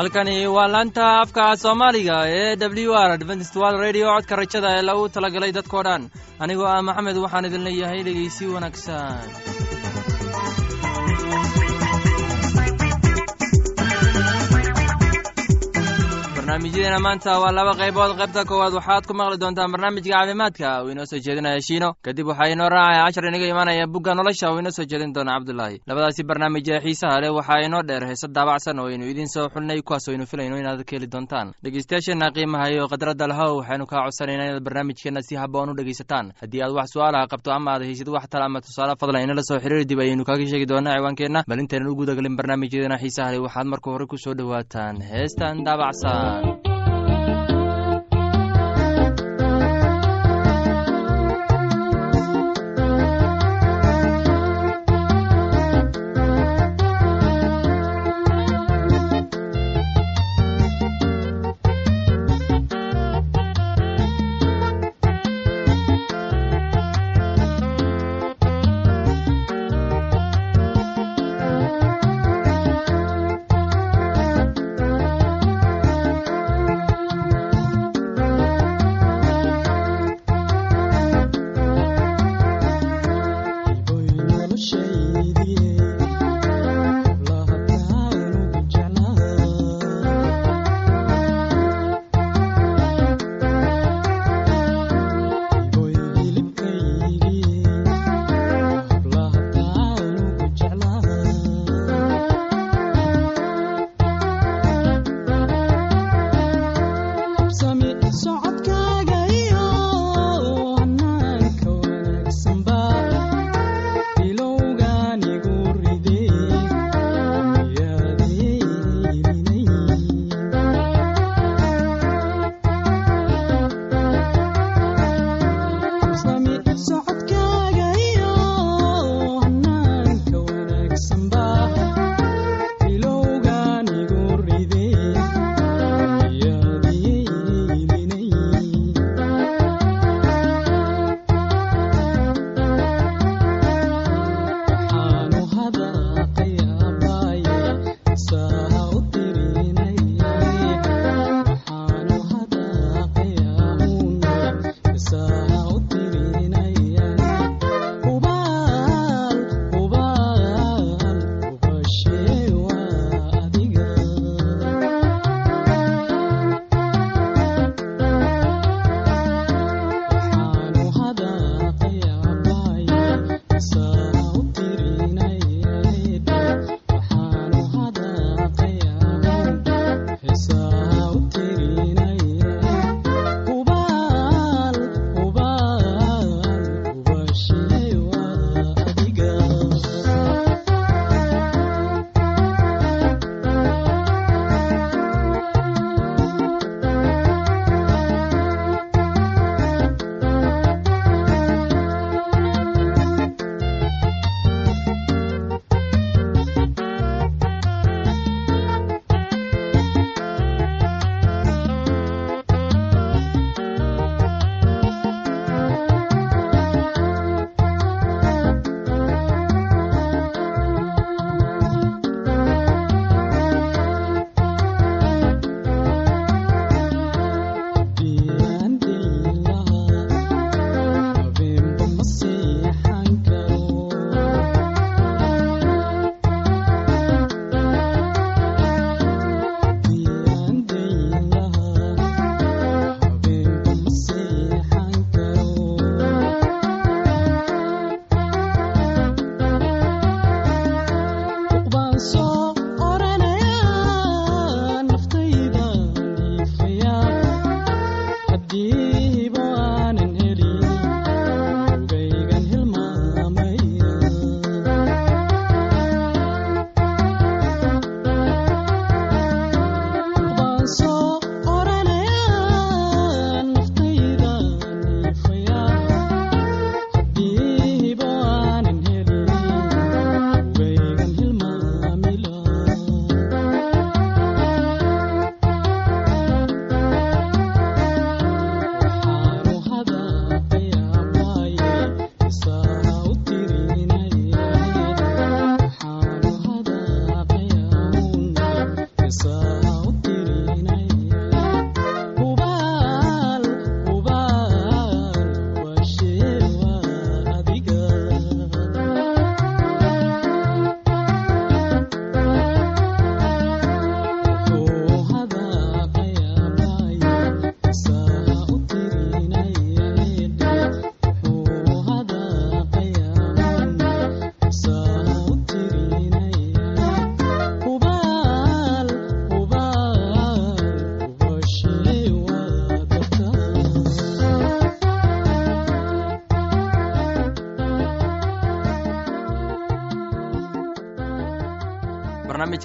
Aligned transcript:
halkani 0.00 0.46
waa 0.56 0.68
laanta 0.74 1.06
afka 1.22 1.44
soomaaliga 1.62 2.16
ee 2.36 2.56
w 2.56 2.92
r 3.06 3.10
adventistwal 3.18 3.74
radio. 3.84 4.06
Codka 4.14 4.36
rajada 4.40 4.68
ee 4.78 4.82
lagu 4.88 5.04
talagalay 5.14 5.52
dadkoo 5.58 5.82
dhan. 5.88 6.02
Anigoo 6.42 6.68
ah 6.74 6.80
maxamed 6.88 7.16
waxaan 7.24 7.44
idin 7.48 7.64
leeyahay 7.68 8.00
dhegeysi 8.06 8.44
wanaagsan 8.54 9.18
barnaamijyadeena 16.50 16.98
maanta 16.98 17.38
waa 17.40 17.52
laba 17.52 17.74
qaybood 17.78 18.16
qaybta 18.18 18.42
koowaad. 18.44 18.74
Waxaad 18.74 19.06
ku 19.06 19.14
maqli 19.14 19.38
doontaan 19.38 19.70
barnaamijka 19.70 20.10
caafimaadka. 20.10 20.82
Uu 20.82 20.90
inoo 20.90 21.06
soo 21.06 21.18
jeedinaya 21.22 21.60
shiino. 21.62 21.94
Kadib 22.02 22.26
waxaa 22.26 22.50
inoo 22.50 22.68
raacaya 22.68 23.04
cashar 23.06 23.24
inaga 23.30 23.46
imaanaya 23.46 23.86
bugga 23.86 24.14
nolosha. 24.14 24.50
Uu 24.50 24.58
inoo 24.58 24.70
soo 24.74 24.82
jeedin 24.84 25.12
doona 25.14 25.38
cabdulaahi 25.38 25.78
labadaasi 25.86 26.22
barnaamij 26.26 26.68
ee 26.70 26.80
xiisaha 26.82 27.20
leh 27.22 27.30
waxaa 27.30 27.62
inoo 27.66 27.82
dheer 27.86 28.02
heese 28.06 28.26
daabacsan 28.34 28.78
oo 28.80 28.86
aynu 28.90 29.06
idiin 29.06 29.28
soo 29.28 29.46
xulnay 29.48 29.78
kuwaas 29.82 30.08
aynu 30.08 30.26
filayno 30.26 30.56
inaad 30.58 30.82
ka 30.82 30.96
heli 30.96 31.06
doontaan. 31.06 31.52
Dhegeystayaasheenna 31.62 32.30
qiimaha 32.34 32.66
iyo 32.74 32.88
khadradda 32.90 33.26
lahow 33.30 33.56
waxaynu 33.62 33.86
kaa 33.86 34.02
codsanaynaa 34.04 34.46
inaad 34.50 34.62
barnaamijkeenna 34.66 35.22
si 35.22 35.36
haboon 35.36 35.70
u 35.70 35.74
dhegeysataan 35.78 36.32
haddii 36.42 36.62
aad 36.66 36.72
wax 36.74 36.88
su'aalaha 36.94 37.30
qabto 37.30 37.52
ama 37.52 37.70
aad 37.74 37.82
haysid 37.86 38.08
wax 38.08 38.26
tala 38.30 38.44
ama 38.50 38.60
tusaale 38.60 38.94
fadlan 39.00 39.22
inala 39.22 39.42
soo 39.48 39.58
xiriiri 39.62 39.84
dib 39.86 40.00
ayaynu 40.02 40.24
kaaga 40.24 40.46
sheegi 40.50 40.66
doonaa 40.66 40.98
ciwaankeenna. 40.98 41.44
Bal 41.48 41.58
intaynan 41.62 41.88
u 41.88 41.94
gudagelin 41.94 42.36
barnaamijyadeena 42.36 42.98
xiisaha 43.02 43.30
leh 43.32 43.42
waxaad 43.46 43.66
marka 43.72 43.90
hore 43.90 44.06
ku 44.06 44.16
soo 44.18 44.34
dhowaataan 44.34 44.96
heestan 45.10 45.62
daabacsan 45.64 46.49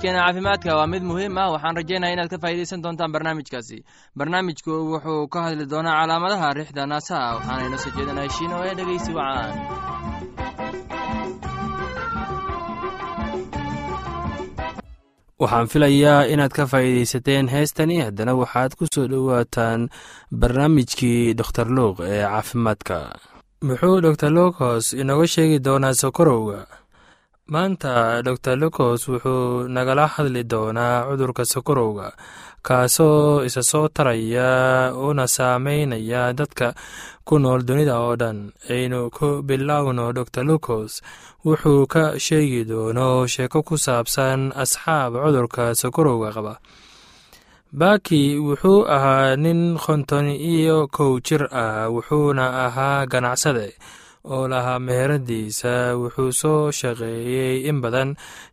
barnaamijkeena 0.05 0.25
caafimaadka 0.25 0.75
waa 0.77 0.87
mid 0.87 1.03
muhiim 1.03 1.37
ah. 1.37 1.51
Waxaan 1.51 1.75
rajaynaya 1.75 2.13
inaad 2.13 2.29
ka 2.29 2.37
faa'idaysan 2.37 2.81
doontaan 2.83 3.11
barnaamijkaasi. 3.11 3.83
Barnaamijku 4.17 4.71
wuxuu 4.93 5.27
ka 5.27 5.41
hadli 5.41 5.65
doonaa 5.65 5.99
calaamadaha 6.01 6.53
rixda 6.53 6.85
naasaha 6.85 7.35
waxaana 7.35 7.65
inoo 7.67 7.77
soo 7.83 7.91
jeedinaya 7.97 8.29
shiino 8.29 8.55
ee 8.65 8.75
dhegeysi 8.77 9.11
wacaan. 9.17 9.53
Waxaan 15.41 15.67
filayaa 15.67 16.25
inaad 16.33 16.53
ka 16.53 16.65
faa'iidaysateen 16.71 17.47
heestani. 17.47 17.97
Haddana 18.05 18.35
waxaad 18.41 18.75
ku 18.77 18.85
soo 18.93 19.07
dhowaataan 19.11 19.89
barnaamijkii 20.39 21.33
doktor 21.33 21.67
luuq 21.77 21.97
ee 21.99 22.21
caafimaadka. 22.23 22.97
Muxuu 23.67 24.01
dor 24.01 24.15
lukos 24.37 24.93
inooga 24.93 25.27
sheegi 25.27 25.59
doonaa 25.65 25.93
sokorowga 25.93 26.59
maanta 27.53 28.23
dor 28.25 28.37
lukos 28.61 29.01
wuxuu 29.11 29.67
nagala 29.75 30.05
hadli 30.13 30.41
doonaa 30.51 31.05
cudurka 31.07 31.43
sokorowga 31.45 32.07
kaasoo 32.65 33.45
isa 33.47 33.61
soo 33.71 33.87
taraya 33.95 34.49
una 35.07 35.25
saameynaya 35.35 36.33
dadka 36.33 36.67
ku 37.27 37.37
nool 37.39 37.61
dunida 37.67 37.95
oo 38.01 38.15
dhan. 38.21 38.37
Aynu 38.69 38.99
ku 39.17 39.27
bilowno 39.47 40.05
dor 40.17 40.25
lukos 40.49 40.91
wuxuu 41.45 41.85
ka 41.93 42.03
sheegi 42.25 42.61
doono 42.65 43.27
sheeko 43.33 43.59
ku 43.67 43.75
saabsan 43.85 44.49
asxaab 44.63 45.13
cudurka 45.23 45.63
sokorowga 45.81 46.29
qaba. 46.35 46.53
Baki 47.79 48.21
wuxuu 48.41 48.89
ahaa 48.95 49.35
nin 49.43 49.77
konton 49.77 50.27
iyo 50.33 50.87
kow 50.95 51.13
jir 51.25 51.43
ah 51.53 51.85
wuxuuna 51.93 52.45
ahaa 52.65 53.05
ganacsade 53.11 53.67
oo 54.33 54.47
lahaa 54.51 54.79
meheradiisa 54.87 55.73
wuxuu 56.01 56.31
soo 56.41 56.71
shaqeeyey 56.79 57.55
in 57.69 57.77
badan 57.83 58.09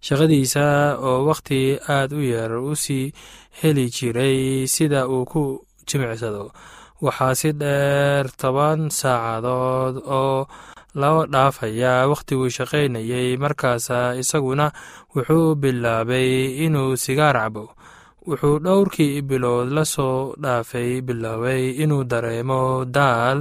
shaqadiisa 0.06 0.64
oo 1.08 1.18
wakhti 1.28 1.60
aad 1.96 2.10
u 2.18 2.20
yar 2.32 2.52
u 2.70 2.72
sii 2.84 3.12
heli 3.60 3.86
jiray 3.96 4.66
sida 4.74 5.00
uu 5.14 5.24
ku 5.32 5.42
jimicsado. 5.88 6.44
Waxaa 7.04 7.34
si 7.40 7.50
dheer 7.60 8.24
toban 8.40 8.80
saacadood 8.98 9.96
oo 10.18 10.46
loo 11.00 11.20
dhaafaya 11.32 11.94
wakhtiguu 12.12 12.50
shaqaynayay 12.56 13.28
markaasa 13.42 13.98
isaguna 14.22 14.66
wuxuu 15.14 15.54
bilaabay 15.60 16.30
inuu 16.64 16.92
sigaar 17.04 17.36
cabo 17.42 17.64
wuxuu 18.28 18.56
dhowrkii 18.64 19.22
bilood 19.28 19.68
la 19.76 19.84
soo 19.94 20.34
dhaafay 20.42 20.90
biloobay 21.06 21.62
inuu 21.82 22.04
dareemo 22.12 22.60
daal 22.96 23.38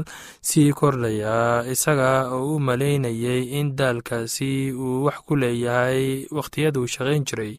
sii 0.49 0.71
kordhaya 0.79 1.37
isaga 1.73 2.11
oo 2.35 2.43
u 2.55 2.59
malaynayay 2.67 3.41
in 3.59 3.67
daalkaasi 3.79 4.51
uu 4.83 5.03
wax 5.05 5.17
ku 5.27 5.33
leeyahay 5.41 6.05
wakhtiyaduu 6.37 6.87
shaqayn 6.93 7.23
jiray. 7.29 7.53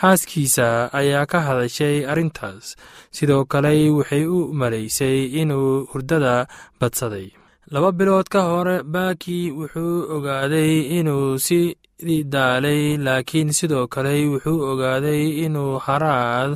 Xaaskiisa 0.00 0.68
ayaa 1.00 1.24
ka 1.30 1.38
hadashay 1.46 1.96
arrintaas 2.10 2.66
sidoo 3.16 3.44
kale 3.52 3.72
waxay 3.98 4.24
u 4.36 4.38
malaysay 4.60 5.18
inuu 5.40 5.86
hurdada 5.90 6.34
badsaday 6.80 7.28
laba 7.72 7.90
bilood 7.98 8.26
ka 8.34 8.40
hore 8.50 8.76
baki 8.94 9.38
wuxuu 9.58 9.96
ogaaday 10.16 10.72
inuu 10.98 11.38
si 11.46 11.60
daalay 12.32 12.82
laakiin 13.06 13.50
sidoo 13.58 13.86
kale 13.94 14.14
wuxuu 14.32 14.60
ogaaday 14.70 15.22
inuu 15.44 15.74
haraad 15.86 16.50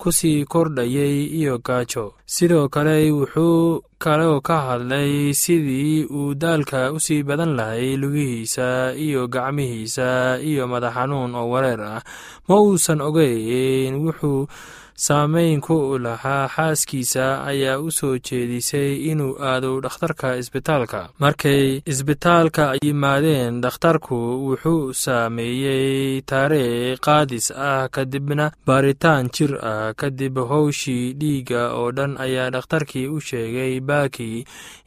ku 0.00 0.08
sii 0.18 0.44
kordhayay 0.52 1.16
iyo 1.38 1.54
gaajo. 1.66 2.04
Sidoo 2.34 2.66
kale 2.74 2.96
wuxuu 3.18 3.82
kaloo 4.02 4.40
ka 4.46 4.56
hadlay 4.66 5.12
sidii 5.42 6.04
uu 6.16 6.34
daalka 6.42 6.80
u 6.96 6.98
sii 7.06 7.22
badan 7.28 7.52
lahay 7.58 7.96
lugihiisa 8.02 8.68
iyo 9.06 9.22
gacmihiisa 9.34 10.08
iyo 10.50 10.64
madax 10.72 10.94
xanuun 10.96 11.34
oo 11.40 11.48
wareer 11.52 11.80
ah. 11.92 12.02
Ma 12.48 12.54
uusan 12.60 13.00
ogeyn 13.08 13.94
wuxuu 14.04 14.48
saameyn 14.96 15.60
ku 15.60 15.98
lahaa 15.98 16.48
xaaskiisa 16.48 17.44
ayaa 17.50 17.78
u 17.86 17.90
soo 17.90 18.16
jeedisay 18.18 18.96
inuu 19.10 19.36
aado 19.48 19.80
dhakhtarka 19.84 20.36
isbitaalka. 20.40 21.00
Markay 21.20 21.82
isbitaalka 21.92 22.64
yimaadeen 22.84 23.60
dhakhtarku 23.64 24.16
wuxuu 24.46 24.92
saameeyey 25.02 26.20
taariikh 26.30 27.00
qaadis 27.06 27.46
ah 27.68 27.88
kadibna 27.94 28.46
baaritaan 28.66 29.28
jir 29.36 29.52
ah 29.72 29.92
kadib 30.00 30.38
howshii 30.50 31.12
dhiigga 31.20 31.62
oo 31.78 31.92
dhan 31.96 32.16
ayaa 32.24 32.50
dhakhtarkii 32.56 33.06
u 33.08 33.20
sheegay 33.20 33.80
baki 33.88 34.44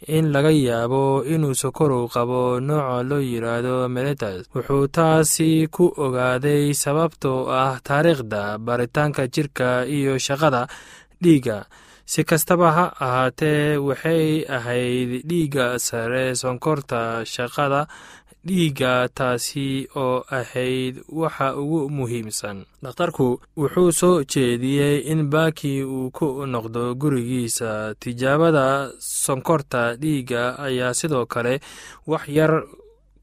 in 0.07 0.31
laga 0.33 0.49
yaabo 0.51 1.03
inuu 1.33 1.53
sokorow 1.61 2.07
qabo 2.13 2.59
nooca 2.67 3.03
loo 3.09 3.21
yiraahdo 3.31 3.75
meletas 3.95 4.49
wuxuu 4.55 4.87
taasi 4.97 5.67
ku 5.75 5.85
ogaaday 6.05 6.73
sababtoo 6.83 7.39
ah 7.61 7.77
taariikhda 7.87 8.57
baaritaanka 8.65 9.27
jirka 9.33 9.69
iyo 9.99 10.13
shaqada 10.17 10.61
dhiigga. 11.23 11.57
Si 12.11 12.23
kastaba 12.29 12.67
ha 12.77 12.85
ahaatee 13.05 13.77
waxay 13.87 14.45
ahayd 14.57 15.09
dhiigga 15.29 15.65
sare 15.87 16.33
sonkorta 16.41 17.01
shaqada 17.33 17.81
dhiigga 18.47 18.93
taasi 19.17 19.85
oo 19.95 20.23
ahayd 20.39 20.95
waxa 21.21 21.47
ugu 21.61 21.81
muhiimsan. 21.97 22.57
Dhakhtarku 22.83 23.27
wuxuu 23.59 23.91
soo 23.99 24.23
jeediyey 24.31 25.05
in 25.11 25.29
baki 25.29 25.83
uu 25.83 26.09
ku 26.17 26.27
noqdo 26.53 26.95
gurigiisa. 27.01 27.93
Tijaabada 28.01 28.89
sonkorta 28.99 29.81
dhiigga 30.01 30.55
ayaa 30.65 30.93
sidoo 30.99 31.25
kale 31.33 31.59
wax 32.07 32.23
yar 32.37 32.53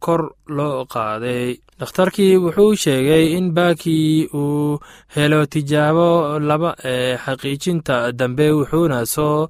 kor 0.07 0.23
loo 0.57 0.85
qaaday. 0.93 1.47
Dhakhtarkii 1.81 2.35
wuxuu 2.43 2.73
sheegay 2.83 3.25
in 3.39 3.47
baki 3.57 3.99
uu 4.41 4.79
helo 5.15 5.41
tijaabo 5.53 6.39
laba 6.49 6.71
ee 6.93 7.17
xaqiijinta 7.25 7.97
dambe 8.19 8.47
wuxuuna 8.59 8.99
soo 9.15 9.49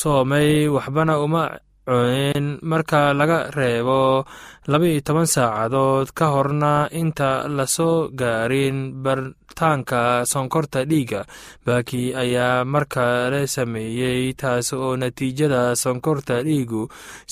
soomay 0.00 0.50
waxbana 0.74 1.14
uma 1.24 1.44
cunin 1.88 2.46
marka 2.70 3.00
laga 3.18 3.38
reebo 3.56 4.00
laba-iyo 4.70 5.00
toban 5.06 5.26
saacadood 5.34 6.08
ka 6.18 6.26
horna 6.34 6.72
inta 7.00 7.30
la 7.56 7.64
soo 7.76 8.08
gaarin 8.20 8.78
bartaanka 9.04 10.00
sonkorta 10.32 10.80
dhiigga 10.90 11.20
baki 11.66 12.02
ayaa 12.22 12.64
markale 12.72 13.40
sameeyey 13.54 14.32
taas 14.40 14.68
oo 14.72 14.96
natiijada 15.00 15.62
sonkorta 15.82 16.36
dhiigu 16.46 16.82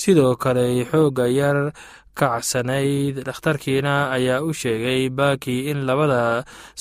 sidoo 0.01 0.33
kale 0.41 0.65
xooga 0.89 1.25
yar 1.39 1.57
kacsanayd 2.19 3.15
dhakhtarkiina 3.27 3.93
ayaa 4.15 4.41
u 4.47 4.51
sheegay 4.61 5.01
baki 5.17 5.55
in 5.71 5.79
labada 5.89 6.23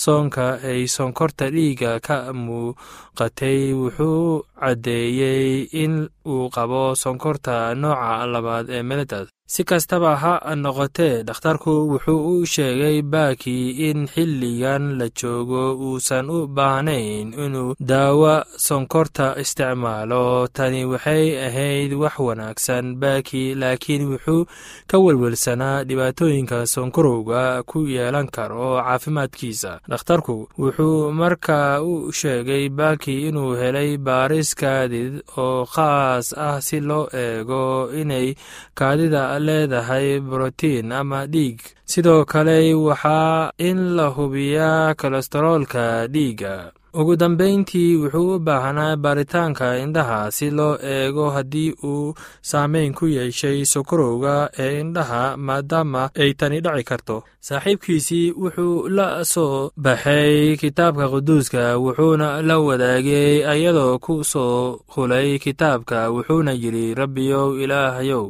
soonka 0.02 0.46
ay 0.70 0.80
sonkorta 0.96 1.44
dhiigga 1.54 1.92
ka 2.06 2.16
muuqatay. 2.44 3.60
Wuxuu 3.80 4.44
caddeeyey 4.60 5.68
in 5.82 5.94
uu 6.32 6.44
qabo 6.56 6.82
sonkorta 7.02 7.54
nooca 7.82 8.12
labaad 8.32 8.66
ee 8.76 8.82
meletas 8.90 9.26
si 9.48 9.62
kastaba 9.64 10.12
ha 10.22 10.34
noqotee 10.56 11.22
dhakhtarku 11.28 11.72
wuxuu 11.90 12.20
u 12.42 12.46
sheegay 12.54 12.98
baki 13.02 13.56
in 13.88 14.06
xilligan 14.12 14.98
la 14.98 15.06
joogo 15.20 15.62
uusan 15.86 16.26
u 16.36 16.38
baahnayn 16.56 17.30
inuu 17.44 17.74
daawo 17.90 18.34
sonkorta 18.66 19.26
isticmaalo. 19.42 20.48
Tani 20.56 20.82
waxay 20.90 21.24
ahayd 21.46 21.92
wax 22.02 22.18
wanaagsan 22.26 22.86
baki 23.02 23.54
laakiin 23.60 24.02
wuxuu 24.10 24.46
ka 24.90 24.96
welwelsanaa 25.04 25.84
dhibaatooyinka 25.88 26.66
sonkorowga 26.66 27.62
ku 27.70 27.78
yeelan 27.94 28.26
karo 28.36 28.82
caafimaadkiisa. 28.82 29.72
Dhakhtarku 29.90 30.48
wuxuu 30.58 31.12
markaa 31.20 31.80
u 31.90 32.10
sheegay 32.12 32.68
baki 32.68 33.28
inuu 33.28 33.54
helay 33.60 33.94
baaris 34.06 34.54
kaadid 34.60 35.22
oo 35.38 35.62
khaas 35.74 36.34
ah 36.46 36.58
si 36.66 36.80
loo 36.88 37.06
eego 37.14 37.62
inay 38.00 38.34
kaadida 38.74 39.35
leedahay 39.38 40.20
brotiin 40.20 40.92
ama 40.92 41.26
dhiig. 41.26 41.58
Sidoo 41.84 42.24
kale 42.24 42.74
waxaa 42.74 43.50
in 43.58 43.96
la 43.96 44.06
hubiyaa 44.16 44.94
kolestaroolka 44.94 46.06
dhiigga. 46.08 46.72
Ugu 46.96 47.16
dambeyntii 47.16 47.96
wuxuu 48.00 48.34
u 48.34 48.38
baahnaa 48.38 48.96
baaritaanka 48.96 49.66
indhaha 49.84 50.30
si 50.36 50.50
loo 50.50 50.78
eego 50.82 51.30
haddii 51.30 51.74
uu 51.84 52.14
saameyn 52.42 52.94
ku 52.94 53.04
yeeshay 53.06 53.64
sokorowga 53.64 54.48
ee 54.58 54.80
indhaha 54.80 55.36
maadaama 55.36 56.02
ay 56.22 56.32
tani 56.34 56.60
dhaci 56.64 56.84
karto. 56.84 57.16
Saaxiibkiisii 57.46 58.32
wuxuu 58.42 58.88
la 58.88 59.24
soo 59.24 59.70
baxay 59.76 60.56
kitaabka 60.56 61.08
quduuska 61.12 61.76
wuxuuna 61.84 62.28
la 62.48 62.56
wadaagay 62.58 63.44
ayadoo 63.52 63.98
ku 63.98 64.24
soo 64.24 64.80
hulay 64.94 65.38
kitaabka 65.38 66.08
wuxuuna 66.10 66.52
yidhi 66.62 66.94
rabbiyow 66.94 67.60
ilaahayow 67.62 68.26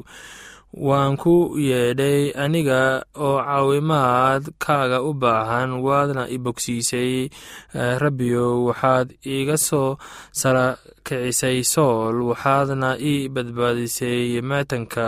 waan 0.76 1.16
ku 1.16 1.56
yeedhay 1.56 2.37
aniga 2.37 3.00
oo 3.16 3.40
caawimaad 3.40 4.45
kaaga 4.64 4.99
u 5.09 5.12
baahan 5.23 5.71
waadna 5.87 6.23
i 6.28 6.37
bogsiisay. 6.45 7.28
Rabbiyow 8.02 8.68
waxaad 8.68 9.09
iiga 9.25 9.56
soo 9.56 9.97
sara 10.40 10.76
kicisay 11.06 11.64
sool 11.64 12.16
waxaadna 12.30 12.90
ii 13.00 13.28
badbaadisay 13.35 14.40
maatanka 14.49 15.06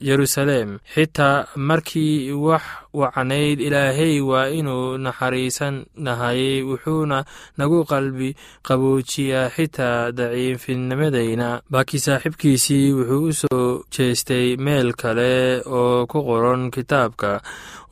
yeruusaleem 0.00 0.78
xitaa 0.94 1.46
markii 1.56 2.32
wax 2.32 2.62
wacnayd 3.00 3.60
ilaahay 3.60 4.20
waa 4.20 4.48
inuu 4.58 4.98
naxariisanahay 4.98 6.62
wuxuuna 6.68 7.24
nagu 7.58 7.84
qalbi 7.84 8.36
qaboojiyaa 8.68 9.50
xitaa 9.56 10.12
daciifinimadayna 10.18 11.48
baakii 11.70 11.98
saaxiibkiisii 12.06 12.92
wuxuu 12.92 13.24
u 13.28 13.32
soo 13.32 13.82
jeestay 13.94 14.56
meel 14.56 14.92
kale 14.92 15.62
oo 15.66 16.06
ku 16.06 16.18
qoran 16.28 16.70
kitaabka 16.70 17.40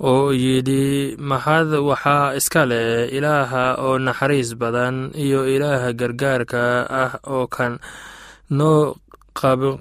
oo 0.00 0.32
yidhi 0.32 1.16
mahad 1.30 1.68
waxaa 1.90 2.34
iska 2.38 2.66
leh 2.66 3.08
ilaaha 3.16 3.64
oo 3.86 3.98
naxariis 3.98 4.54
badan 4.56 5.10
iyo 5.24 5.40
ilaaha 5.54 5.92
gargaarka 6.00 6.62
ah 7.02 7.12
oo 7.34 7.46
kan 7.46 7.78
noo 8.50 8.94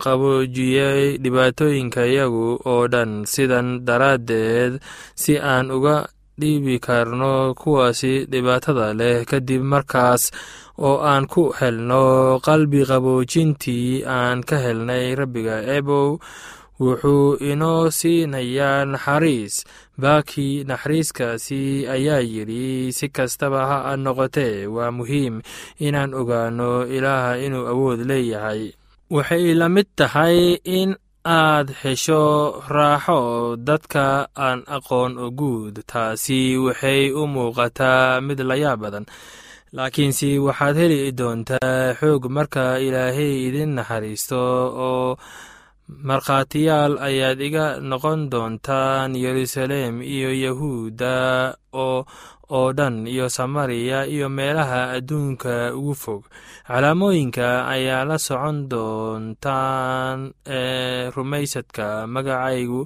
qaboojiyey 0.03 1.17
dhibaatooyinka 1.24 2.01
iyagu 2.12 2.48
oo 2.72 2.83
dhan 2.93 3.12
sidan 3.33 3.86
daraaddeed 3.88 4.74
si 5.22 5.33
aan 5.38 5.69
uga 5.77 5.98
dhiibi 6.39 6.75
karno 6.86 7.53
kuwaasi 7.62 8.25
dhibaatada 8.31 8.88
leh. 9.00 9.22
Kadib 9.29 9.62
markaas 9.72 10.24
oo 10.88 10.98
aan 11.12 11.25
ku 11.33 11.43
helno 11.60 12.39
qalbi 12.45 12.81
qaboojintii 12.89 14.03
aan 14.17 14.41
ka 14.50 14.57
helnay 14.65 15.13
rabbiga 15.19 15.57
ebow 15.77 16.17
wuxuu 16.81 17.38
inoo 17.51 17.93
siinayaa 18.00 18.86
naxariis. 18.91 19.55
Baakii 20.01 20.65
naxariiskaasi 20.69 21.86
ayaa 21.95 22.25
yidhi 22.33 22.89
si 22.98 23.05
kastaba 23.15 23.62
ha 23.69 23.77
noqotee 24.03 24.65
waa 24.75 24.89
muhiim 24.98 25.36
inaan 25.86 26.12
ogaano 26.22 26.89
ilaaha 26.95 27.38
inuu 27.45 27.69
awood 27.72 28.00
leeyahay 28.10 28.74
waxay 29.15 29.46
la 29.60 29.67
mid 29.75 29.88
tahay 30.00 30.38
in 30.79 30.89
aad 31.41 31.67
hesho 31.82 32.22
raaxo 32.75 33.20
dadka 33.67 34.05
aan 34.46 34.60
aqoon 34.77 35.12
oo 35.24 35.29
guud. 35.39 35.75
Taasi 35.91 36.39
waxay 36.65 37.01
u 37.20 37.24
muuqataa 37.36 38.22
mid 38.27 38.39
layaab 38.50 38.79
badan. 38.84 39.05
Laakiinse 39.77 40.29
waxaad 40.48 40.75
heli 40.82 41.00
doontaa 41.20 41.96
xoog 42.00 42.24
marka 42.36 42.63
ilaahay 42.86 43.34
idin 43.48 43.72
naxariisto 43.77 44.41
oo 44.88 45.08
markhaatiyaal 46.01 46.97
ayaad 46.97 47.39
iga 47.41 47.65
noqon 47.79 48.29
doontaan 48.31 49.13
yeruusaleem 49.23 50.01
iyo 50.01 50.31
yahuudda 50.45 51.15
oo 51.73 52.05
oo 52.50 52.69
dhan 52.77 53.05
iyo 53.07 53.29
samariya 53.29 54.05
iyo 54.09 54.29
meelaha 54.29 54.81
adduunka 54.97 55.73
ugu 55.77 55.93
fog. 55.95 56.21
Calaamooyinka 56.67 57.67
ayaa 57.67 58.05
la 58.09 58.17
socon 58.17 58.69
doontaan 58.71 60.33
ee 60.47 61.09
rumaysadka 61.15 62.07
magacaygu 62.07 62.81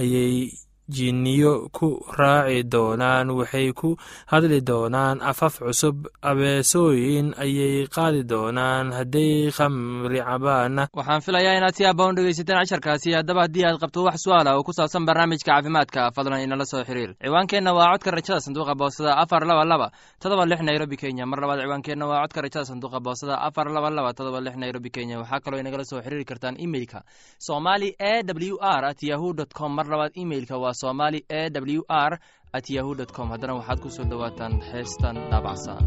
ayay 0.00 0.50
jinniyo 0.96 1.68
ku 1.72 1.88
raaci 2.18 2.62
doonaan 2.74 3.30
waxay 3.38 3.72
ku 3.72 3.96
hadli 4.32 4.60
doonaan 4.70 5.18
afaf 5.30 5.58
cusub 5.64 5.96
abeesooyin 6.22 7.34
ayay 7.44 7.86
qaadi 7.96 8.22
doonaan 8.32 8.92
hadday 8.98 9.50
khamri 9.56 10.20
cabaana. 10.28 10.88
Waxaan 10.98 11.20
filayaa 11.26 11.56
inaad 11.58 11.74
si 11.76 11.84
aabbaun 11.86 12.14
dhegaysateen 12.16 12.58
casharkaasi 12.60 13.14
haddaba 13.18 13.42
haddii 13.46 13.64
aad 13.68 13.78
qabto 13.82 14.04
wax 14.08 14.16
su'aala 14.24 14.56
oo 14.56 14.62
ku 14.62 14.72
saabsan 14.72 15.06
barnaamijka 15.08 15.48
caafimaadka 15.52 16.10
fadlan 16.16 16.40
inala 16.44 16.64
soo 16.64 16.84
xiriir. 16.84 17.14
Ciwaankeenna 17.24 17.72
waa 17.74 17.92
codka 17.92 18.10
rajada 18.10 18.40
sanduuqa 18.40 18.74
boosada 18.74 19.16
afar 19.22 19.42
laba 19.46 19.64
laba 19.64 19.88
todoba 20.22 20.44
lix 20.46 20.60
nairobi 20.62 20.96
kenya. 20.96 21.26
Mar 21.26 21.40
labaad 21.40 21.60
ciwaankeenna 21.64 22.06
waa 22.10 22.22
codka 22.24 22.40
rajada 22.44 22.64
sanduuqa 22.70 23.00
boosada 23.00 23.34
afar 23.46 23.66
laba 23.76 23.90
laba 23.90 24.12
todoba 24.18 24.40
lix 24.40 24.56
nairobi 24.56 24.90
kenya. 24.90 25.18
Waxaa 25.22 25.40
kaloo 25.44 25.60
inagala 25.62 25.84
soo 25.84 26.00
xiriiri 26.04 26.24
kartaan 26.24 26.56
imeilka 26.64 27.02
somali 27.38 27.88
e 27.98 28.22
w 28.22 28.56
r 28.60 28.84
at 28.90 29.02
yahu 29.02 29.32
dt 29.34 29.52
com. 29.54 29.70
Mar 29.74 29.86
labaad 29.86 30.12
imeilka 30.14 30.58
waa 30.58 30.74
somali 30.82 31.20
e 31.28 31.42
w 31.50 31.82
r 31.88 32.12
at 32.52 32.66
yahu 32.76 32.92
com. 33.16 33.28
Haddana 33.32 33.54
waxaad 33.58 33.78
ku 33.82 33.88
soo 33.96 34.04
dhowaataan 34.10 34.54
heestan 34.70 35.16
daabacsan 35.30 35.80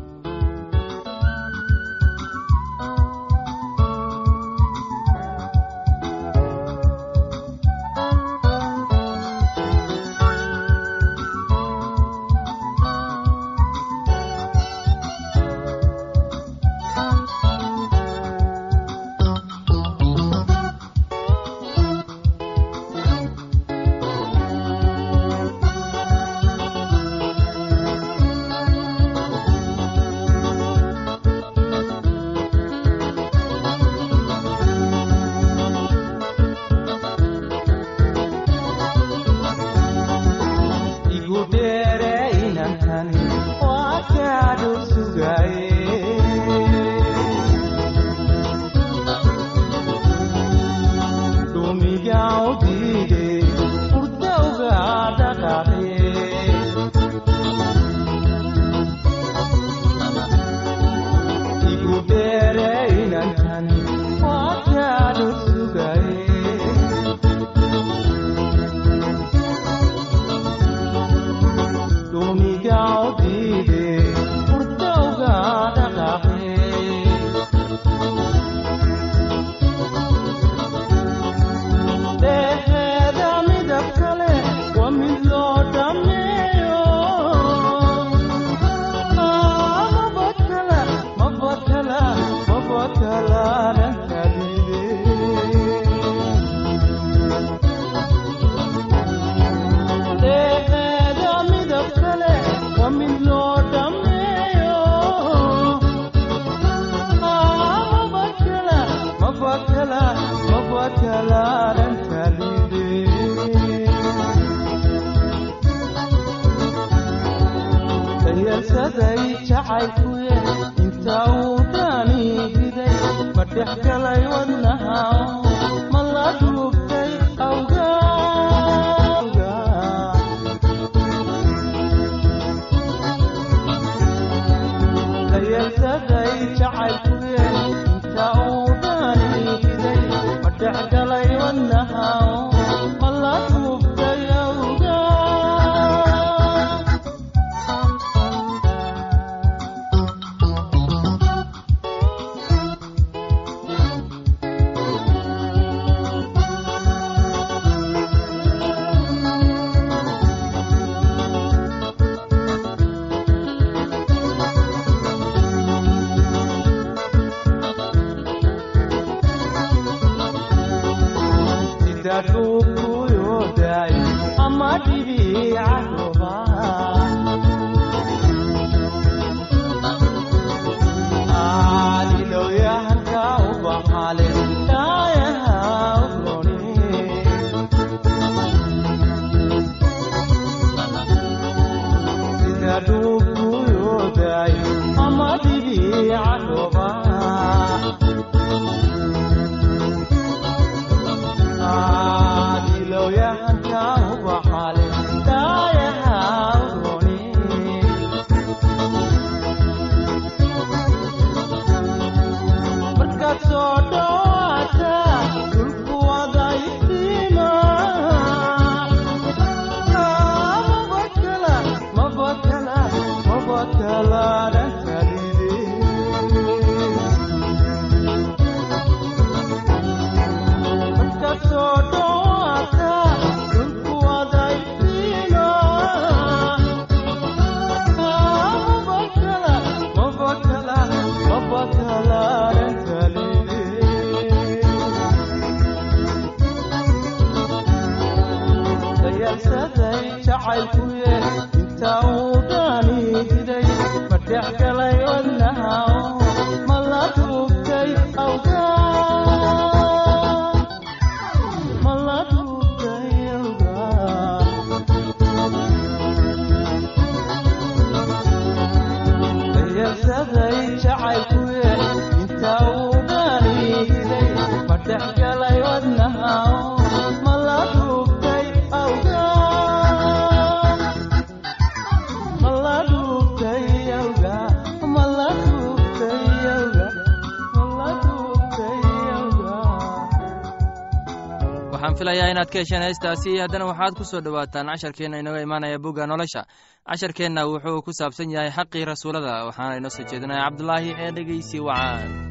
inaad 292.45 292.53
ka 292.53 292.59
hesheen 292.59 292.83
heestaasi 292.85 293.31
haddana 293.41 293.65
waxaad 293.65 293.93
ku 293.97 294.03
soo 294.03 294.21
dhowaataan 294.21 294.67
casharkeenna 294.69 295.17
inooga 295.19 295.41
imaanaya 295.41 295.79
bugga 295.79 296.05
nolosha. 296.07 296.45
Casharkeenna 296.85 297.45
wuxuu 297.49 297.81
ku 297.81 297.91
saabsan 297.93 298.29
yahay 298.31 298.51
xaqii 298.51 298.85
rasuulada 298.85 299.45
waxaana 299.49 299.77
inoo 299.77 299.89
soo 299.89 300.05
jeedinaya 300.09 300.45
cabdulaahi 300.45 300.89
ee 301.03 301.11
dhegeysi 301.15 301.59
wacaan 301.59 302.24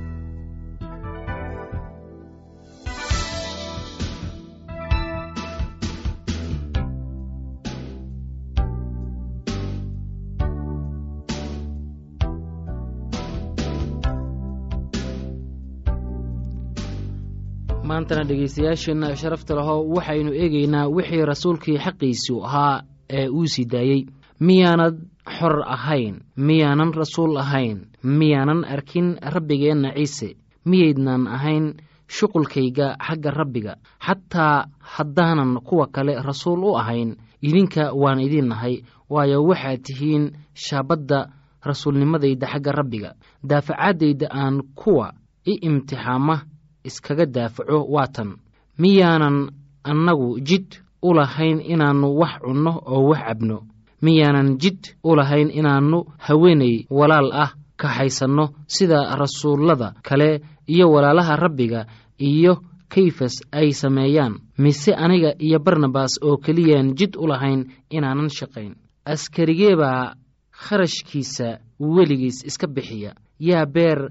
maantana 17.94 18.24
dhegaystayaasheenna 18.28 19.08
sharafta 19.20 19.54
lahow 19.54 19.80
waxaynu 19.96 20.30
eegaynaa 20.42 20.88
wixii 20.96 21.24
rasuulkii 21.30 21.78
xaqiisu 21.84 22.34
ahaa 22.46 22.82
ee 23.10 23.28
uu 23.28 23.46
sii 23.46 23.64
daayey. 23.64 24.00
Miyaanad 24.40 24.96
xor 25.38 25.62
ahayn 25.66 26.14
miyaanan 26.36 26.90
rasuul 27.00 27.36
ahayn 27.38 27.78
miyaanan 28.02 28.64
arkin 28.74 29.08
rabbigeenna 29.34 29.90
ciise 29.94 30.28
miyaydnan 30.70 31.26
ahayn 31.36 31.74
shuqulkayga 32.16 32.96
xagga 33.06 33.30
rabbiga. 33.30 33.74
Xataa 34.06 34.66
haddaanan 34.94 35.60
kuwa 35.66 35.86
kale 35.86 36.14
rasuul 36.22 36.64
u 36.64 36.76
ahayn 36.78 37.16
idinka 37.42 37.92
waan 37.94 38.20
idiin 38.26 38.48
nahay 38.48 38.82
waayo 39.10 39.38
waxaad 39.48 39.80
tihiin 39.86 40.24
shaabadda 40.54 41.20
rasuulnimadayda 41.68 42.46
xagga 42.52 42.72
rabbiga. 42.72 43.10
Daafacaddayda 43.48 44.26
aan 44.30 44.62
kuwa 44.74 45.12
i 45.46 45.54
imtixaama 45.68 46.36
iskaga 46.84 47.26
daafaco 47.26 47.84
waa 47.94 48.06
tan. 48.06 48.36
Miyaanan 48.78 49.50
annagu 49.84 50.40
jid 50.40 50.66
u 51.02 51.14
lahayn 51.14 51.60
inaannu 51.60 52.08
wax 52.20 52.34
cunno 52.44 52.72
oo 52.86 53.08
wax 53.10 53.20
cabno. 53.28 53.58
Miyaanan 54.02 54.58
jid 54.62 54.80
u 55.04 55.16
lahayn 55.16 55.50
inaannu 55.50 55.98
haweenay 56.18 56.86
walaal 56.90 57.30
ah 57.32 57.50
kaxaysanno 57.76 58.44
sida 58.66 59.16
rasuullada 59.16 59.94
kale 60.02 60.40
iyo 60.66 60.90
walaalaha 60.92 61.36
rabbiga 61.36 61.86
iyo 62.18 62.52
kayfas 62.88 63.34
ay 63.52 63.72
sameeyaan. 63.72 64.34
Mise 64.58 64.92
aniga 64.94 65.34
iyo 65.38 65.58
barnabas 65.58 66.12
oo 66.22 66.36
keliyaan 66.36 66.94
jid 66.98 67.16
u 67.16 67.26
lahayn 67.26 67.66
inaanan 67.90 68.28
shaqayn. 68.30 68.74
Askarigee 69.04 69.76
baa 69.76 70.14
kharashkiisa 70.50 71.58
weligiis 71.80 72.44
iska 72.46 72.66
bixiya. 72.66 73.12
Yaa 73.40 73.66
beer 73.66 74.10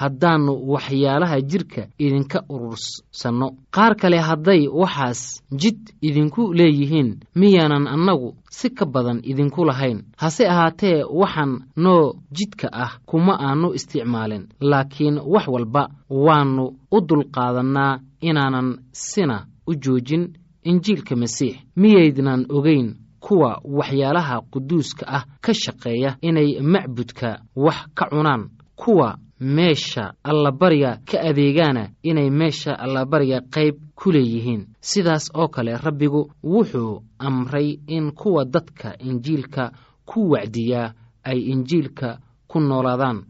haddaannu 0.00 0.52
waxyaalaha 0.72 1.36
jidhka 1.50 1.82
idinka 2.04 2.38
urursanno 2.54 3.48
qaar 3.76 3.92
kale 4.00 4.18
hadday 4.28 4.62
waxaas 4.80 5.20
jid 5.60 5.78
idinku 6.08 6.42
leeyihiin 6.58 7.10
miyaanan 7.40 7.86
annagu 7.94 8.28
si 8.58 8.68
ka 8.70 8.84
badan 8.86 9.18
idinku 9.30 9.64
lahayn. 9.64 9.98
Hase 10.22 10.44
ahaatee 10.52 11.04
waxaan 11.20 11.52
noo 11.76 12.04
jidka 12.36 12.68
ah 12.72 12.92
kuma 13.06 13.34
aannu 13.46 13.68
isticmaalin 13.78 14.44
laakiin 14.70 15.16
wax 15.32 15.46
walba 15.54 15.82
waannu 16.10 16.64
u 16.96 16.98
dulqaadannaa 17.08 17.98
inaanan 18.28 18.68
sina 18.92 19.46
u 19.66 19.72
joojin 19.84 20.24
injiilka 20.70 21.16
masiix. 21.16 21.56
Miyaydnan 21.76 22.46
ogayn 22.56 22.88
kuwa 23.20 23.60
waxyaalaha 23.78 24.36
quduuska 24.52 25.04
ah 25.16 25.24
ka 25.44 25.52
shaqeeya 25.62 26.10
inay 26.28 26.60
macbudka 26.72 27.28
wax 27.56 27.78
ka 27.94 28.04
cunaan 28.10 28.42
kuwa 28.76 29.18
meesha 29.40 30.12
allabariga 30.24 30.98
ka 31.10 31.20
adeegaana 31.20 31.90
inay 32.02 32.30
meesha 32.30 32.72
allabariga 32.78 33.40
qayb 33.54 33.74
ku 33.94 34.12
leeyihiin. 34.12 34.66
Sidaas 34.80 35.30
oo 35.34 35.48
kale 35.48 35.76
rabbigu 35.76 36.30
wuxuu 36.44 37.02
amray 37.18 37.78
in 37.86 38.12
kuwa 38.12 38.44
dadka 38.44 38.96
injiilka 38.98 39.72
ku 40.06 40.30
wacdiyaa 40.30 40.92
ay 41.24 41.38
injiilka 41.52 42.18
ku 42.48 42.60
noolaadaan 42.60 43.24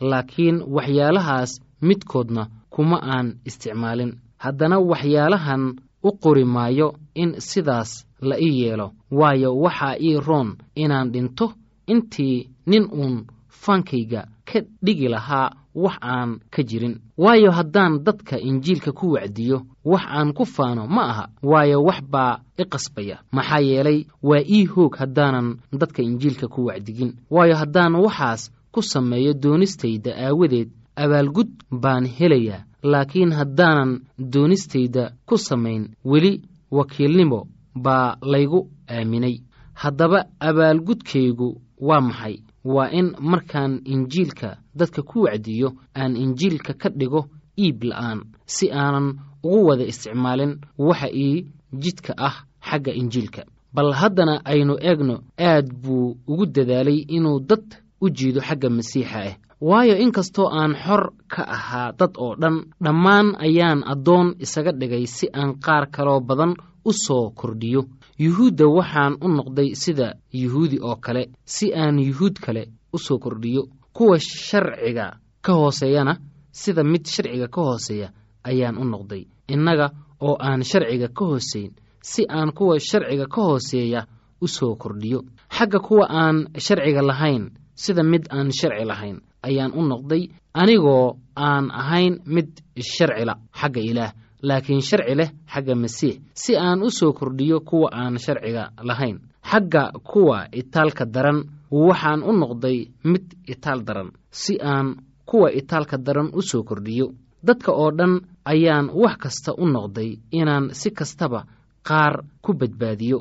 laakiin 0.00 0.62
waxyaalahaas 0.66 1.60
midkoodna 1.82 2.46
kuma 2.70 2.98
aan 3.02 3.38
isticmaalin. 3.44 4.12
Haddana 4.38 4.78
waxyaalahan 4.78 5.62
u 6.02 6.10
qori 6.22 6.44
maayo 6.44 6.94
in 7.14 7.40
sidaas 7.40 8.06
la 8.20 8.36
ii 8.40 8.60
yeelo 8.62 8.92
waayo 9.10 9.56
waxaa 9.56 9.96
ii 10.00 10.20
roon 10.20 10.56
inaan 10.74 11.10
dhinto 11.12 11.52
intii 11.86 12.50
nin 12.66 12.84
uun 12.92 13.26
faankayga 13.62 14.20
ka 14.48 14.58
dhigi 14.84 15.08
lahaa 15.08 15.50
wax 15.74 15.96
aan 16.02 16.30
ka 16.50 16.62
jirin. 16.62 16.94
Waayo 17.18 17.50
haddaan 17.50 18.04
dadka 18.06 18.36
injiilka 18.38 18.92
ku 18.92 19.12
wacdiyo 19.14 19.58
wax 19.84 20.04
aan 20.08 20.32
ku 20.36 20.44
faano 20.46 20.86
ma 20.86 21.02
aha. 21.10 21.24
Waayo 21.42 21.82
wax 21.88 22.00
baa 22.12 22.38
i 22.58 22.64
qasbaya. 22.72 23.16
Maxaa 23.32 23.60
yeelay 23.68 24.06
waa 24.22 24.42
ii 24.56 24.64
hoog 24.66 24.94
haddaanan 25.00 25.48
dadka 25.72 26.02
injiilka 26.02 26.46
ku 26.48 26.60
wacdigin. 26.66 27.12
Waayo 27.30 27.54
haddaan 27.56 27.94
waxaas 28.04 28.50
ku 28.72 28.82
sameeyo 28.82 29.32
doonistayda 29.42 30.10
aawadeed 30.26 30.70
abaalgud 30.96 31.50
baan 31.82 32.06
helayaa. 32.06 32.64
Laakiin 32.82 33.32
haddaanan 33.32 34.00
doonistayda 34.18 35.10
ku 35.26 35.38
samayn 35.38 35.88
weli 36.04 36.42
wakiilnimo 36.70 37.40
baa 37.74 38.16
laygu 38.22 38.60
aaminay. 38.88 39.36
Haddaba 39.74 40.24
abaalgudkaygu 40.40 41.48
waa 41.80 42.00
maxay 42.00 42.36
waa 42.64 42.88
in 42.98 43.08
markaan 43.20 43.80
injiilka 43.84 44.56
dadka 44.78 45.02
ku 45.02 45.22
wacdiyo 45.24 45.68
aan 46.00 46.16
injiilka 46.16 46.72
ka 46.74 46.88
dhigo 46.98 47.20
iib 47.64 47.82
la'aan 47.90 48.20
si 48.46 48.66
aanan 48.72 49.06
ugu 49.44 49.66
wada 49.68 49.84
isticmaalin 49.84 50.52
waxa 50.78 51.08
ii 51.14 51.46
jidka 51.82 52.12
ah 52.28 52.36
xagga 52.68 52.92
injiilka. 53.00 53.42
Bal 53.74 53.92
haddana 54.00 54.34
aynu 54.44 54.74
eegno 54.80 55.14
aad 55.38 55.66
buu 55.82 56.16
ugu 56.30 56.46
dadaalay 56.46 56.98
inuu 57.16 57.40
dad 57.48 57.64
u 58.00 58.06
jiido 58.16 58.40
xagga 58.40 58.68
masiixa 58.70 59.18
ah 59.28 59.34
waayo 59.60 59.94
inkastoo 60.04 60.48
aan 60.58 60.72
xor 60.84 61.02
ka 61.32 61.42
ahaa 61.56 61.92
dad 61.98 62.12
oo 62.24 62.34
dhan 62.42 62.56
dhammaan 62.84 63.26
ayaan 63.46 63.80
addoon 63.92 64.28
isaga 64.44 64.72
dhigay 64.80 65.06
si 65.06 65.26
aan 65.38 65.50
qaar 65.64 65.84
kaloo 65.94 66.20
badan 66.28 66.52
u 66.84 66.92
soo 66.92 67.30
kordhiyo. 67.30 67.82
Yuhuudda 68.18 68.66
waxaan 68.76 69.14
u 69.24 69.28
noqday 69.28 69.74
sida 69.74 70.14
yuhuudi 70.32 70.78
oo 70.82 70.96
kale 70.96 71.22
si 71.44 71.66
aan 71.74 71.98
yuhuud 71.98 72.36
kale 72.44 72.62
u 72.92 72.98
soo 72.98 73.18
kordhiyo. 73.18 73.62
Kuwa 73.92 74.18
sharciga 74.20 75.06
ka 75.42 75.52
hooseeyana 75.52 76.16
sida 76.52 76.82
mid 76.84 77.06
sharciga 77.06 77.48
ka 77.48 77.60
hooseeya 77.62 78.08
ayaan 78.44 78.78
u 78.78 78.84
noqday. 78.84 79.22
Innaga 79.48 79.90
oo 80.20 80.36
aan 80.40 80.62
sharciga 80.64 81.08
ka 81.08 81.24
hooseyn 81.24 81.70
si 82.02 82.22
aan 82.28 82.52
kuwa 82.52 82.78
sharciga 82.80 83.26
ka 83.26 83.40
hooseeya 83.42 84.06
u 84.40 84.48
soo 84.48 84.74
kordhiyo. 84.76 85.20
Xagga 85.56 85.78
kuwa 85.78 86.06
aan 86.10 86.36
sharciga 86.58 87.02
lahayn 87.02 87.50
sida 87.74 88.02
mid 88.02 88.26
aan 88.30 88.50
sharci 88.52 88.84
lahayn 88.84 89.18
ayaan 89.42 89.72
u 89.74 89.82
noqday. 89.82 90.28
Anigoo 90.54 91.16
aan 91.36 91.70
ahayn 91.70 92.20
mid 92.26 92.48
sharcila 92.78 93.34
xagga 93.60 93.80
ilaah 93.90 94.12
laakiin 94.48 94.82
sharci 94.88 95.14
leh 95.20 95.30
xagga 95.52 95.74
masiix 95.82 96.16
si 96.42 96.52
aan 96.56 96.82
u 96.82 96.90
soo 96.98 97.12
kordhiyo 97.18 97.56
kuwa 97.68 97.88
aan 98.00 98.14
sharciga 98.24 98.64
lahayn. 98.88 99.18
Xagga 99.50 99.84
kuwa 100.10 100.38
itaalka 100.60 101.04
daran 101.14 101.38
waxaan 101.70 102.20
u 102.22 102.32
noqday 102.40 102.78
mid 103.10 103.24
itaal 103.52 103.80
daran 103.86 104.10
si 104.30 104.54
aan 104.72 104.86
kuwa 105.28 105.48
itaalka 105.60 105.96
daran 106.06 106.28
u 106.38 106.40
soo 106.50 106.62
kordhiyo. 106.68 107.06
Dadka 107.46 107.70
oo 107.72 107.90
dhan 107.98 108.14
ayaan 108.52 108.86
wax 109.02 109.16
kasta 109.22 109.50
u 109.58 109.64
noqday 109.74 110.10
inaan 110.40 110.64
si 110.80 110.88
kastaba 110.98 111.40
qaar 111.88 112.14
ku 112.44 112.50
badbaadiyo. 112.60 113.18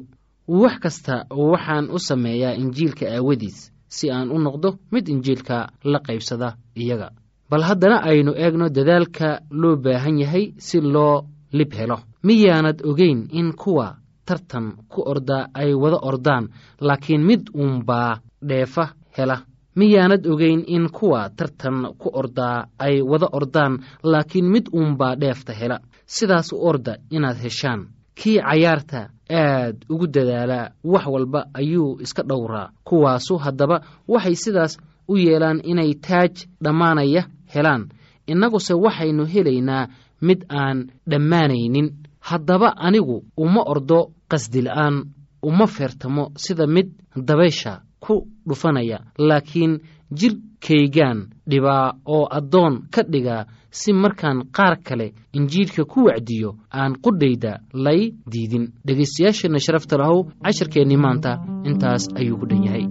Wax 0.48 0.76
kasta 0.84 1.16
waxaan 1.52 1.86
u 1.96 1.98
sameeyaa 2.08 2.56
injiilka 2.62 3.06
aawadiis 3.16 3.60
si 3.96 4.06
aan 4.12 4.32
u 4.32 4.38
noqdo 4.46 4.70
mid 4.92 5.06
injiilka 5.14 5.58
la 5.92 6.00
qaybsada 6.08 6.50
iyaga 6.76 7.08
bal 7.54 7.62
haddana 7.70 7.98
aynu 8.10 8.32
eegno 8.44 8.66
dadaalka 8.78 9.30
loo 9.62 9.76
baahan 9.86 10.18
yahay 10.24 10.46
si 10.58 10.82
loo 10.82 11.16
lib 11.58 11.72
helo. 11.80 11.98
Miyaanad 12.28 12.82
ogeyn 12.90 13.28
in 13.40 13.54
kuwa 13.54 13.88
tartan 14.26 14.66
ku 14.92 15.02
ordaa 15.12 15.48
ay 15.54 15.74
wada 15.74 15.98
ordaan 16.10 16.48
laakiin 16.82 17.22
mid 17.30 17.42
uunbaa 17.54 18.18
dheefa 18.50 18.86
hela. 19.18 19.38
Miyaanad 19.76 20.26
ogeyn 20.34 20.64
in 20.68 20.90
kuwa 20.98 21.30
tartan 21.38 21.94
ku 22.02 22.10
ordaa 22.14 22.66
ay 22.80 23.02
wada 23.02 23.28
ordaan 23.32 23.74
laakiin 24.04 24.50
mid 24.54 24.66
uunbaa 24.74 25.16
dheefta 25.22 25.54
hela. 25.54 25.78
Sidaas 26.06 26.52
u 26.54 26.58
orda 26.70 26.96
inaad 27.12 27.38
heshaan. 27.44 27.86
Kii 28.20 28.40
cayaarta 28.42 29.10
aad 29.30 29.78
ugu 29.90 30.08
dadaalaa 30.08 30.70
wax 30.84 31.06
walba 31.14 31.46
ayuu 31.54 32.00
iska 32.02 32.24
dhowraa. 32.30 32.70
Kuwaasu 32.84 33.38
haddaba 33.38 33.82
waxay 34.08 34.36
sidaas 34.36 34.78
u 35.08 35.18
yeelaan 35.18 35.60
inay 35.64 35.94
taaj 36.08 36.34
dhammaanaya 36.64 37.24
helaan. 37.56 37.90
Innaguse 38.28 38.74
waxaynu 38.74 39.26
helaynaa 39.34 39.88
mid 40.22 40.46
aan 40.50 40.88
dhammaanaynin. 41.10 41.88
Haddaba 42.20 42.70
anigu 42.78 43.24
uma 43.38 43.62
ordo 43.74 44.00
qasdila'aan 44.32 44.96
uma 45.44 45.68
feertamo 45.68 46.32
sida 46.36 46.68
mid 46.68 46.88
dabaysha 47.28 47.82
ku 48.00 48.28
dhufanaya. 48.48 49.00
Laakiin 49.18 49.74
jidhkaygaan 50.20 51.20
dhibaa 51.50 51.94
oo 52.06 52.28
addoon 52.38 52.74
ka 52.94 53.02
dhigaa 53.12 53.46
si 53.72 53.94
markaan 53.94 54.44
qaar 54.56 54.78
kale 54.88 55.08
injiidhka 55.34 55.84
ku 55.86 56.00
wacdiyo 56.08 56.56
aan 56.72 56.94
qudhayda 57.04 57.60
lay 57.74 58.02
diidin. 58.32 58.66
Dhegaystayaasheenna 58.88 59.60
sharafta 59.60 59.98
lahow 59.98 60.20
cashirkeennii 60.44 60.98
maanta 61.06 61.32
intaas 61.70 62.04
ayuu 62.20 62.38
ku 62.40 62.46
dhan 62.50 62.64
yahay 62.68 62.86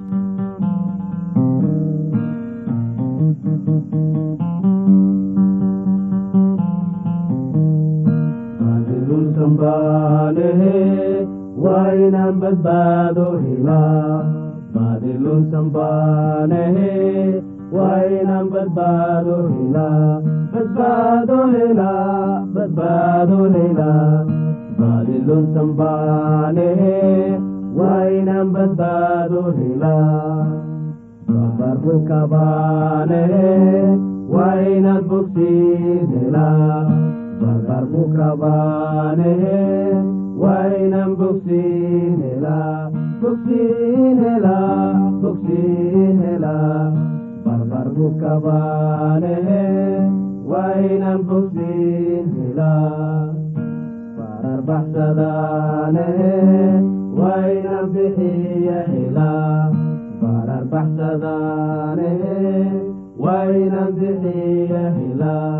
inaan 12.07 12.41
badbaado 12.43 13.27
helaa 13.45 14.19
baadilun 14.75 15.43
sambaanehe 15.53 16.91
waa 17.77 17.99
inaan 18.21 18.49
badbaado 18.55 19.37
helaa 19.55 20.21
badbaado 20.55 21.39
helaa 21.55 22.47
badbaado 22.55 23.39
helaa 23.57 24.25
baadilun 24.81 25.45
sambaanehe 25.57 26.95
waa 27.81 28.05
inaan 28.21 28.49
badbaado 28.57 29.43
helaa 29.59 30.47
babarku 31.33 31.95
kabaanehe 32.09 33.47
waa 34.35 34.55
inaan 34.77 35.05
bogsiin 35.13 36.07
helaa 36.17 36.81
barbarku 37.43 38.03
kabaanehe 40.43 40.43
waa 40.43 40.67
inaan 40.83 41.13
bogsiin 41.17 42.15
helaa 42.23 42.91
bogsiin 43.23 44.19
helaa 44.25 45.11
bogsiin 45.23 46.17
helaa 46.23 46.93
barbarku 47.45 48.07
kabaanehe 48.23 49.63
waa 50.51 50.73
inaan 50.91 51.21
bogsiin 51.29 52.27
helaa 52.39 53.35
barar 54.19 54.61
baxsadaanehe 54.71 56.33
waa 57.21 57.43
inaan 57.57 57.87
bixiya 57.95 58.81
helaa 58.93 59.71
barar 60.23 60.65
baxsadaanehe 60.75 62.41
helaa 63.55 63.93
bixiya 64.01 64.83
helaa 64.99 65.57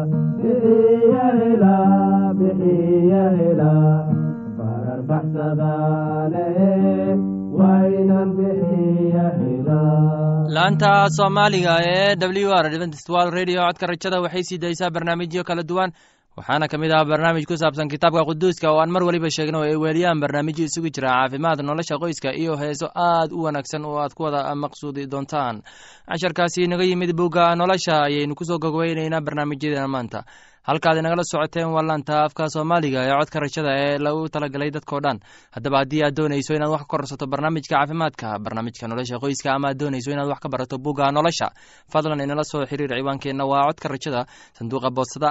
laanta 10.57 11.09
soomaaliga 11.17 11.75
ee 11.85 12.17
w 12.17 12.51
r 12.63 12.67
dventstwal 12.75 13.31
radio 13.31 13.61
codka 13.67 13.87
rajada 13.87 14.21
waxay 14.25 14.43
sii 14.49 14.59
daysaa 14.59 14.91
barnaamijyo 14.91 15.45
kala 15.45 15.63
duwan. 15.63 15.93
Waxaana 16.37 16.69
ka 16.69 16.79
mid 16.79 16.93
ah 16.93 17.05
barnaamij 17.05 17.45
ku 17.45 17.57
saabsan 17.57 17.89
kitaabka 17.93 18.25
quduuska 18.25 18.73
oo 18.73 18.81
aan 18.81 18.91
mar 18.91 19.05
weliba 19.05 19.29
sheegno 19.31 19.61
ay 19.63 19.77
weeliyaan 19.77 20.21
barnaamijyo 20.21 20.65
isugu 20.65 20.89
jira 20.95 21.09
caafimaad 21.13 21.61
nolosha 21.61 21.99
qoyska 22.01 22.33
iyo 22.33 22.57
heeso 22.57 22.89
aad 22.97 23.33
u 23.33 23.43
wanaagsan 23.45 23.85
oo 23.85 23.99
aad 24.01 24.15
ku 24.17 24.23
wada 24.23 24.55
maqsuudi 24.55 25.07
doontaan. 25.13 25.61
Casharkaasi 26.09 26.65
inaga 26.65 26.85
yimid 26.85 27.13
bugga 27.13 27.55
nolosha 27.55 28.03
ayaynu 28.09 28.35
ku 28.35 28.45
soo 28.45 28.59
gogweyneynaa 28.59 29.21
barnaamijyadeena 29.21 29.89
maanta 29.89 30.25
halkaad 30.69 30.97
inagala 31.01 31.25
socoteen 31.33 31.69
waa 31.75 31.83
laanta 31.89 32.15
afka 32.27 32.45
soomaaliga 32.55 33.01
ee 33.07 33.15
codka 33.21 33.39
rajada 33.45 33.71
ee 33.85 33.99
lagu 34.05 34.29
talagalay 34.35 34.71
dadkao 34.77 35.01
dhan. 35.05 35.19
Haddaba 35.55 35.79
haddii 35.83 36.03
aad 36.07 36.15
doonayso 36.19 36.55
inaad 36.55 36.71
wax 36.75 36.83
ka 36.83 36.87
korsato 36.93 37.27
barnaamijka 37.33 37.75
caafimaadka 37.77 38.39
barnaamijka 38.45 38.85
nolosha 38.91 39.19
qoyska 39.23 39.49
ama 39.57 39.69
aad 39.71 39.79
doonayso 39.83 40.11
inaad 40.15 40.29
wax 40.33 40.39
ka 40.45 40.49
barato 40.49 40.79
bugga 40.85 41.11
nolosha 41.17 41.49
fadlan 41.93 42.21
inala 42.27 42.45
soo 42.45 42.63
xiriir 42.71 42.91
ciwaankeenna. 42.99 43.45
Waa 43.53 43.67
codka 43.69 43.89
rajada 43.95 44.21
sanduuqa 44.59 44.91
boostada 44.97 45.31